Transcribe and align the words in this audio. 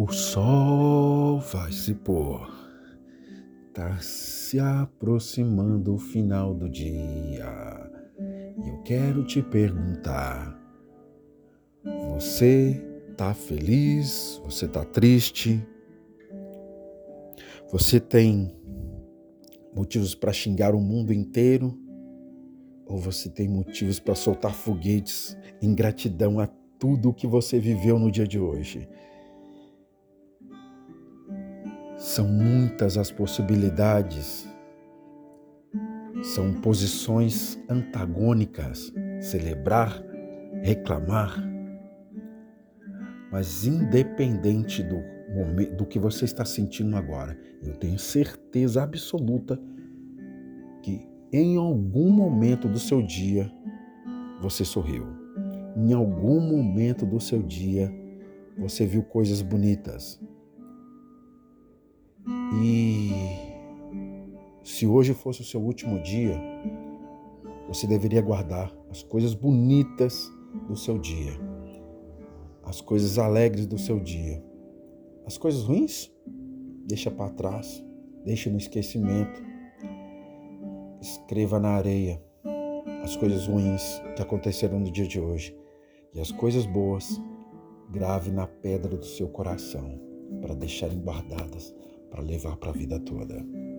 O 0.00 0.12
sol 0.12 1.40
vai 1.40 1.72
se 1.72 1.92
pôr, 1.92 2.48
tá 3.74 3.98
se 3.98 4.56
aproximando 4.60 5.92
o 5.92 5.98
final 5.98 6.54
do 6.54 6.68
dia. 6.68 7.90
E 8.64 8.68
eu 8.68 8.80
quero 8.84 9.24
te 9.24 9.42
perguntar: 9.42 10.56
você 12.14 12.80
tá 13.16 13.34
feliz? 13.34 14.40
Você 14.44 14.68
tá 14.68 14.84
triste? 14.84 15.66
Você 17.72 17.98
tem 17.98 18.54
motivos 19.74 20.14
para 20.14 20.32
xingar 20.32 20.76
o 20.76 20.80
mundo 20.80 21.12
inteiro? 21.12 21.76
Ou 22.86 22.98
você 22.98 23.28
tem 23.28 23.48
motivos 23.48 23.98
para 23.98 24.14
soltar 24.14 24.54
foguetes 24.54 25.36
em 25.60 25.74
gratidão 25.74 26.38
a 26.38 26.46
tudo 26.78 27.08
o 27.08 27.14
que 27.14 27.26
você 27.26 27.58
viveu 27.58 27.98
no 27.98 28.12
dia 28.12 28.28
de 28.28 28.38
hoje? 28.38 28.88
São 31.98 32.28
muitas 32.28 32.96
as 32.96 33.10
possibilidades, 33.10 34.48
são 36.22 36.54
posições 36.60 37.58
antagônicas, 37.68 38.92
celebrar, 39.20 40.00
reclamar, 40.62 41.36
mas 43.32 43.66
independente 43.66 44.80
do 44.82 45.02
momento, 45.34 45.74
do 45.74 45.84
que 45.84 45.98
você 45.98 46.24
está 46.24 46.44
sentindo 46.44 46.96
agora, 46.96 47.36
eu 47.64 47.74
tenho 47.74 47.98
certeza 47.98 48.80
absoluta 48.80 49.60
que 50.82 51.04
em 51.32 51.56
algum 51.56 52.10
momento 52.10 52.68
do 52.68 52.78
seu 52.78 53.02
dia 53.02 53.50
você 54.40 54.64
sorriu. 54.64 55.04
Em 55.76 55.92
algum 55.92 56.40
momento 56.40 57.04
do 57.04 57.18
seu 57.18 57.42
dia 57.42 57.92
você 58.56 58.86
viu 58.86 59.02
coisas 59.02 59.42
bonitas, 59.42 60.20
e 62.54 63.10
se 64.62 64.86
hoje 64.86 65.12
fosse 65.12 65.42
o 65.42 65.44
seu 65.44 65.60
último 65.60 66.00
dia, 66.02 66.40
você 67.66 67.86
deveria 67.86 68.22
guardar 68.22 68.72
as 68.90 69.02
coisas 69.02 69.34
bonitas 69.34 70.30
do 70.66 70.76
seu 70.76 70.98
dia, 70.98 71.32
as 72.64 72.80
coisas 72.80 73.18
alegres 73.18 73.66
do 73.66 73.76
seu 73.78 74.00
dia. 74.00 74.42
As 75.26 75.36
coisas 75.36 75.64
ruins, 75.64 76.10
deixa 76.86 77.10
para 77.10 77.28
trás, 77.30 77.84
deixa 78.24 78.48
no 78.48 78.56
esquecimento. 78.56 79.42
Escreva 81.00 81.60
na 81.60 81.70
areia 81.70 82.22
as 83.02 83.14
coisas 83.14 83.46
ruins 83.46 84.00
que 84.16 84.22
aconteceram 84.22 84.80
no 84.80 84.90
dia 84.90 85.06
de 85.06 85.20
hoje 85.20 85.54
e 86.14 86.20
as 86.20 86.32
coisas 86.32 86.64
boas, 86.64 87.20
grave 87.90 88.30
na 88.30 88.46
pedra 88.46 88.96
do 88.96 89.04
seu 89.04 89.28
coração 89.28 90.00
para 90.40 90.54
deixarem 90.54 90.98
guardadas 90.98 91.74
para 92.10 92.22
levar 92.22 92.56
para 92.56 92.70
a 92.70 92.72
vida 92.72 92.98
toda. 93.00 93.44